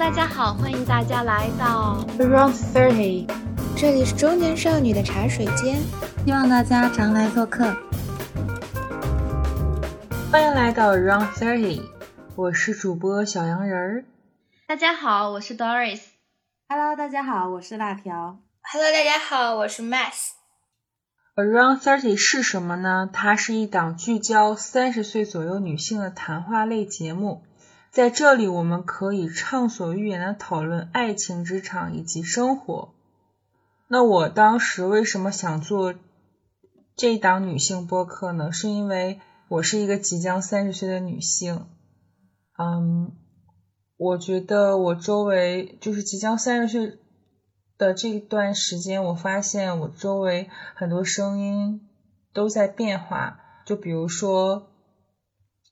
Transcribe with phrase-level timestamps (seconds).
[0.00, 3.30] 大家好，欢迎大家来到 Around Thirty，
[3.76, 5.78] 这里是中年少女的茶水间，
[6.24, 7.76] 希望大家常来做客。
[10.32, 11.82] 欢迎来到 Around Thirty，
[12.34, 14.04] 我是主播小羊人儿。
[14.66, 16.00] 大家好，我是 Doris。
[16.66, 18.38] Hello，大家好，我是辣条。
[18.72, 20.30] Hello，大家好，我是 Max。
[21.36, 23.10] Around Thirty 是什么呢？
[23.12, 27.44] 它是一档聚焦三十岁左右女性的谈话类节目。
[27.90, 32.94] 在这里，我们可以畅所欲言的讨论爱情、职场以及生活。
[33.88, 35.92] 那我当时为什么想做
[36.94, 38.52] 这档女性播客呢？
[38.52, 41.66] 是因为我是一个即将三十岁的女性。
[42.56, 43.10] 嗯，
[43.96, 46.98] 我觉得我周围就是即将三十岁
[47.76, 51.88] 的这段时间，我发现我周围很多声音
[52.32, 53.40] 都在变化。
[53.66, 54.68] 就比如说，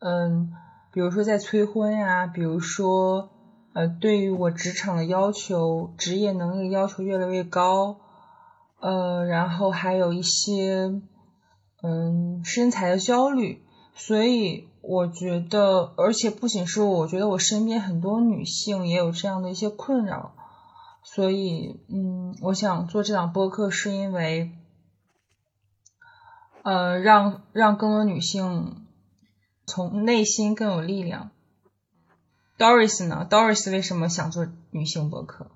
[0.00, 0.52] 嗯。
[0.92, 3.30] 比如说在催婚呀，比如说
[3.72, 8.00] 呃，对于我职场的要求、职业能力要求越来越高，
[8.80, 11.00] 呃，然后还有一些
[11.82, 13.62] 嗯身材的焦虑，
[13.94, 20.32] 所以我觉得，而且不仅是我觉得我身边很多女性也有这样的一些困扰，
[21.04, 24.50] 所以嗯，我想做这档播客是因为
[26.64, 28.86] 呃，让让更多女性。
[29.70, 31.30] 从内心更有力量。
[32.58, 35.50] Doris 呢？Doris 为什么想做女性博客？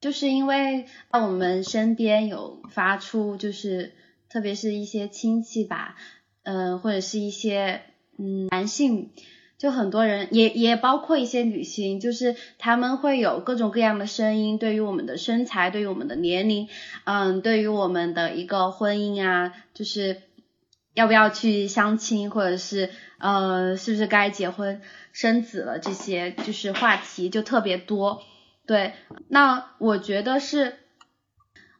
[0.00, 3.94] 就是因为我们身边有发出，就是
[4.28, 5.96] 特别是一些亲戚吧，
[6.42, 7.80] 嗯，或者是一些
[8.18, 9.08] 嗯男性，
[9.56, 16.68] 就很多人也也包括一些女性，就是他们会有各种各样的声音，对于我们的身材，对于我们的年龄，
[17.04, 20.20] 嗯，对于我们的一个婚姻啊，就是
[20.94, 22.90] 要不要去相亲，或者是。
[23.16, 25.78] 呃，是不是该结婚生子了？
[25.78, 28.22] 这些就是话题就特别多。
[28.66, 28.92] 对，
[29.28, 30.76] 那我觉得是，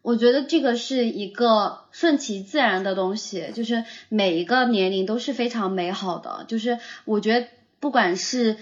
[0.00, 6.46] 我觉得这个是一个顺其自然的东西，就是每一个年龄都是非常美好的。
[6.48, 7.48] 就是我觉得，
[7.78, 8.56] 不管是，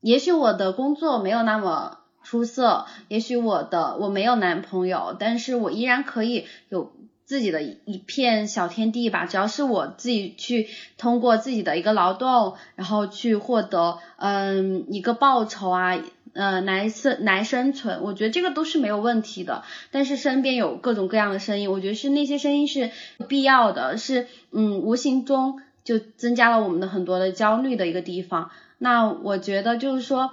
[0.00, 6.92] 也许我的工作没有那么出色，也许我的我没有男朋友，但是我依然可以有。
[7.24, 10.68] 自己的一片小天地吧，只要是我自己去
[10.98, 15.98] 通过自己的一个劳动，然后去获得嗯一个报酬啊，
[16.34, 19.64] 呃来生来生存，我觉得这个都是没有问题的。
[19.90, 22.90] 但是身边有各种各样的声音，我觉得是那些声音是
[23.26, 28.50] 必要的，是嗯无形中就增加了我们的很多的焦虑的一个地方。
[28.78, 30.32] 那我觉得就是说。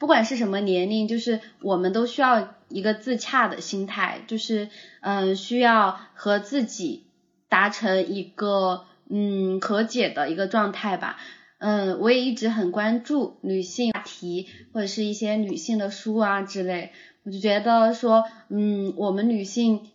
[0.00, 4.70] 不管是什么年龄，就是我们都需要一个自洽的心态，就是
[5.02, 7.04] 嗯，需要和自己
[7.50, 11.18] 达成一个嗯和解的一个状态吧。
[11.58, 19.89] 嗯，我也一直很关注女性话题或者是一些女性的书啊之类，我就觉得说，嗯，我们女性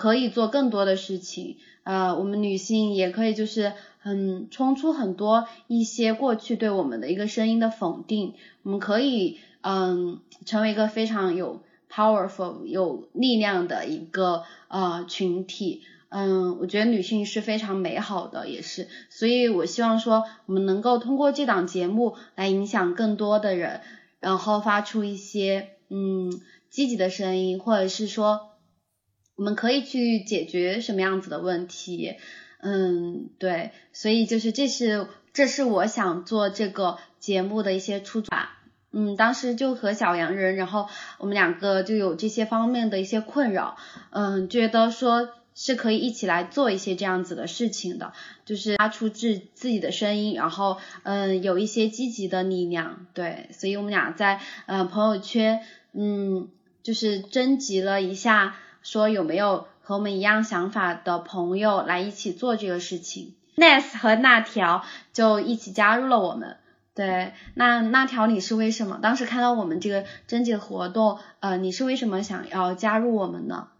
[0.00, 3.72] 可以做更多的事情，呃，我们女性也可以就是。
[4.02, 11.60] 很冲出很多一些过去对我们的一个声音的否定，我们可以嗯成为一个非常有
[11.92, 23.82] powerful 有力量的一个呃群体，嗯，我觉得女性是非常美好的，也是，所以我希望说我们能够通过这档节目来影响更多的人，
[24.18, 26.40] 然后发出一些嗯
[26.70, 28.48] 积极的声音，或者是说
[29.40, 32.16] 我们可以去解决什么样子的问题。
[32.58, 38.28] 嗯，对，所以就是这是这是我想做这个节目的一些初衷。
[38.92, 43.78] 嗯，当时就和小洋人，然后我们两个就有这些方面的一些困扰，
[44.10, 48.12] 嗯，觉得说是可以一起来做一些这样子的事情的，
[48.44, 55.62] 就是发出自自己的声音，然后嗯有一些积极的力量，对，所以我们俩在嗯朋友圈
[55.94, 56.50] 嗯
[56.82, 59.66] 就是征集了一下，说有没有。
[59.82, 66.58] 和我们一样想法的朋友来一起做这个事情，Nas 和那条就一起加入了我们。
[66.94, 69.00] 对，那那条你是为什么？
[69.02, 73.70] 当时看到我们这个征集活动，呃，你是为什么想要加入我们呢？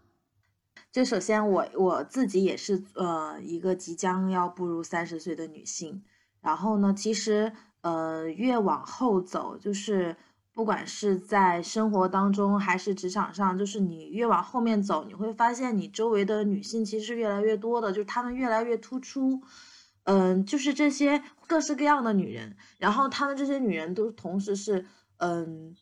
[0.91, 6.03] 就首先我我自己也是呃一个即将要步入三十岁的女性，
[6.41, 10.17] 然后呢，其实呃越往后走就是。
[10.53, 19.41] 不管是在生活当中还是职场上，就是你越往后面走，你会发现你周围的女性其实越来越多的，就是她们越来越突出。
[20.03, 24.85] 嗯，就是这些各式各样的女人，然后她们这些女人都同时是，
[25.17, 25.75] 嗯，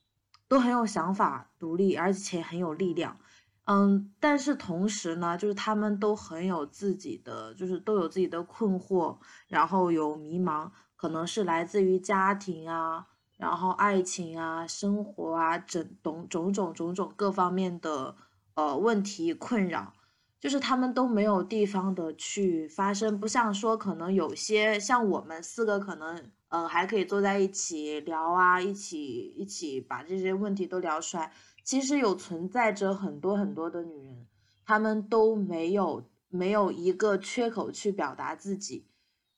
[0.47, 3.17] 都很有想法、独立，而且很有力量。
[3.63, 9.17] 嗯，但是同时呢，就是她们都很有自己的，就是都有自己的困惑，
[9.47, 13.07] 然后有迷茫，可能是来自于家庭啊。
[13.39, 18.13] 然后爱情啊、生活啊，整种种种种种各方面的
[18.55, 19.93] 呃问题困扰，
[20.41, 31.31] 就是他们都没有地方的去发生，不像说可能有些像我们四个可能呃还可以坐在一起聊啊，一起一起把这些问题都聊出来。
[31.63, 34.27] 其实有存在着很多很多的女人，
[34.65, 38.85] 她们都没有没有一个缺口去表达自己，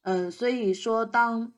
[0.01, 1.53] 嗯，所以说当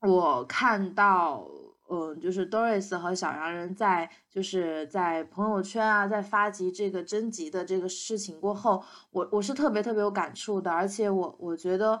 [0.00, 1.46] 我看到，
[1.88, 12.00] 嗯，就是 Doris 和小洋人在就是在朋友圈啊，在发集这个征集的这个事情过后，我我是特别特别有感触的，而且我我觉得，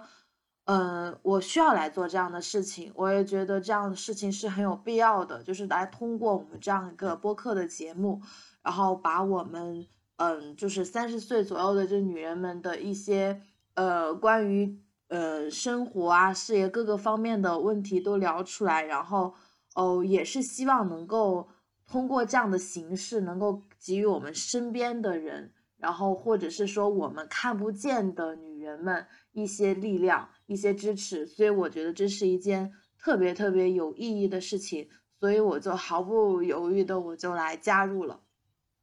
[0.64, 8.20] 嗯，我需要来做这样的事情，我也觉得这样的事情是很有必要的，就是来通过我们这样一个播客的节目，
[8.62, 9.86] 然后把我们，
[10.16, 13.40] 嗯，就是三十岁左右的这女人们的一些，
[13.74, 14.78] 呃，关于。
[15.08, 19.32] 呃，生活啊，事业各个方面的问题都聊出来，然后
[19.76, 21.46] 哦，也是希望能够
[21.86, 34.88] 通过这样的形式，能够给予我们身边的人，然后或者是说我们看不见的女人们一些力量、一些支持，所以我觉得这是一件特别特别有意义的事情，
[35.20, 38.22] 所以我就毫不犹豫的我就来加入了，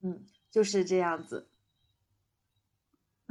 [0.04, 1.50] 嗯，就是这样子。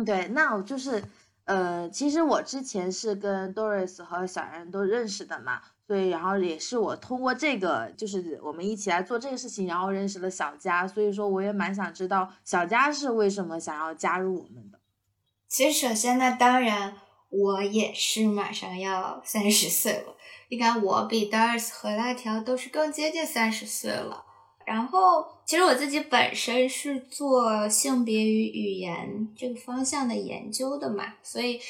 [0.04, 1.04] 对，那我就是。
[1.44, 14.78] 呃，其实我之前是跟 Doris 和小然都认识的嘛，所以然后也是我通过这个，就是我们一起来做这个事情，然后认识了小佳，所以说我也蛮想知道小佳是为什么想要加入我们的。
[15.48, 16.96] 其实首先呢，当然
[17.28, 20.16] 我也是马上要三十岁了，
[20.48, 24.24] 应该我比 Doris 和辣条都是更接近三十岁了。
[24.64, 31.60] 然后，其实我自己本身是做性别与语言这个方向的研究的嘛，所以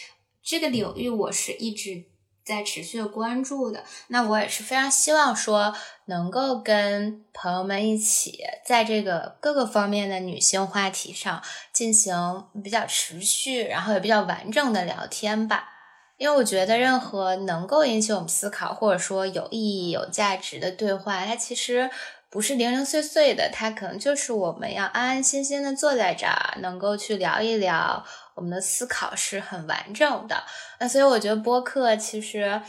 [0.42, 2.04] 这个领域我是一直
[2.44, 3.84] 在持续的关注的。
[4.08, 5.74] 那我也是非常希望说，
[6.06, 11.42] 能够跟朋友们一起在这个各个方面的女性话题上
[11.72, 15.68] 进行比较持续，然后也比较完整的聊天吧。
[16.16, 21.90] 因为我觉得，任何能够引起我们思考，或者说有意义、有价值的对话，它其实。
[22.32, 28.02] 不是零零碎碎的，它可能就是我们要安安心心的坐在这儿，能够去聊一聊，
[28.34, 30.44] 我们的思考是很完整的。
[30.80, 32.60] 那所以我觉得播客，其实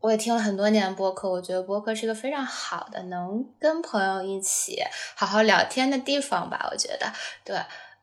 [0.00, 4.82] 我也听了很多年播客，我觉得播客是个非常好的能跟朋友一起
[5.14, 6.68] 好好聊天的地方吧。
[6.70, 7.12] 我觉得，
[7.44, 7.56] 对，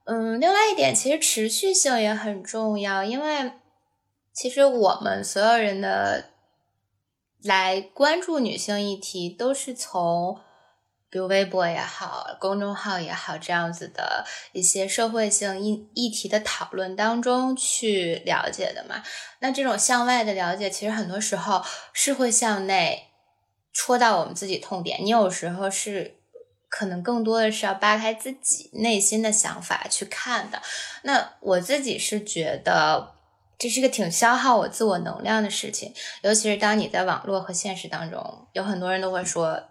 [0.05, 3.51] 嗯，另外一点，其实持续性也很重要，因为
[4.33, 6.31] 其实我们所有人的
[7.43, 10.39] 来关注女性议题，都是从。
[11.09, 19.01] 比如微博也好，公众号也好，这样子的一些社会性议议题的讨论当中去了解的嘛。
[19.39, 21.63] 那这种向外的了解，其实很多时候
[21.93, 23.07] 是会向内
[23.71, 24.99] 戳到我们自己痛点。
[25.01, 26.17] 你有时候是
[26.67, 30.61] 可能更多的是要扒开自己内心的想法去看的。
[31.03, 33.13] 那我自己是觉得
[33.57, 35.93] 这是个挺消耗我自我能量的事情，
[36.23, 39.63] 尤其是当你在网络和现实当中，有很多人都会说。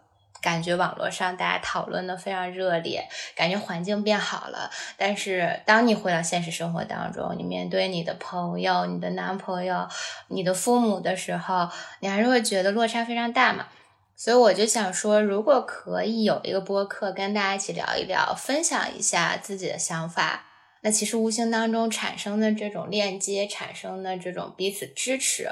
[0.47, 4.71] 感觉网络上大家讨论的非常热烈，感觉环境变好了。
[4.97, 9.89] 但是当你回到现实生活当中，你面对你的朋友、你的男朋友、
[10.29, 13.67] 你的父母的时候，你还是会觉得落差非常大嘛。
[14.15, 20.45] 所以我就想说，如果可以有一个播客跟大家一起聊一聊，分享一下自己的想法，
[20.83, 25.51] 那其实无形当中产生的这种链接，产生的这种彼此支持，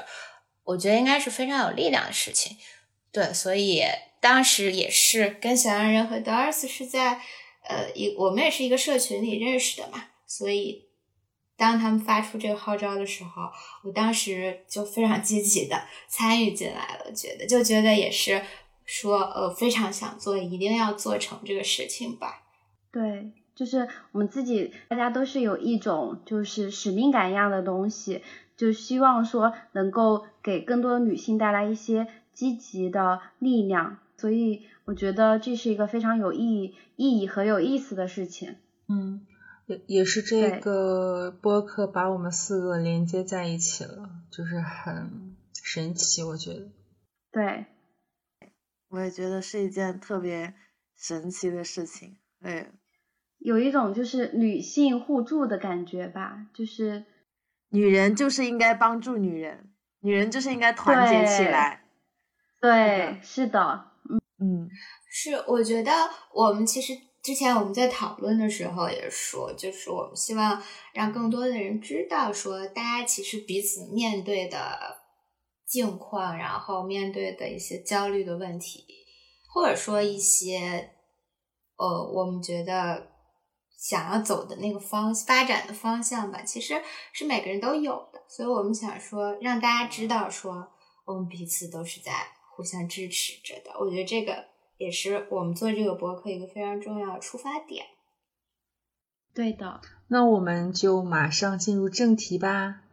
[0.63, 2.55] 我觉得应该是非常有力量的事情。
[3.15, 3.81] 对，所以。
[4.21, 7.21] 当时也是跟小洋人和德尔斯是在，
[7.61, 10.87] 呃，一我们也是一个社群里认识的嘛，所以
[11.55, 13.43] 当他们发出这个号召的时候，
[13.83, 18.41] 我当时就非常积极的参与进来了，觉得就觉得也是
[18.83, 22.41] 说，呃，非常想做，一定要做成这个事情吧。
[22.91, 28.23] 对，就是我们自己，大家都是有一种就是使命感一样的东西，
[28.57, 33.97] 就希望说能够给更多的女性带来一些积极的力量。
[34.17, 38.55] 所以我觉得这是一个非常有意义、意义和有意思的事情。
[38.87, 39.25] 嗯，
[39.65, 46.69] 也也是这个播客把我们四个连接在一起了，就是很神奇，我觉得。
[47.31, 47.65] 对，
[48.87, 50.53] 我也觉得是一件特别
[50.95, 52.15] 神奇的事情。
[52.41, 52.71] 对，
[53.39, 57.03] 有一种就是女性互助的感觉吧，就是
[57.69, 61.81] 女人就是应该帮助女人，女人就是应该团结起来。
[62.65, 63.59] 对，是的。
[64.09, 64.69] 嗯嗯，
[65.07, 65.91] 是，我觉得
[66.33, 70.59] 我们其实之前我们在讨论的时候也说，就是我们希望
[70.91, 74.97] 让更多的人知道，说大家其实彼此面对的
[75.67, 78.83] 境况，然后面对的一些焦虑的问题，
[79.53, 80.89] 或者说一些
[81.77, 83.11] 呃，我们觉得
[83.77, 86.81] 想要走的那个方发展的方向吧，其实
[87.13, 88.23] 是每个人都有的。
[88.27, 90.67] 所以我们想说，让大家知道说，
[91.05, 92.11] 我们彼此都是在
[92.55, 93.77] 互相支持着的。
[93.79, 94.45] 我觉得这个
[94.77, 97.85] 也是我们做这个博客一个非常重要的出发点。
[99.33, 102.83] 对的，那我们就马上进入正题吧。